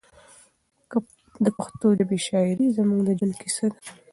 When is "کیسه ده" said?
3.41-3.79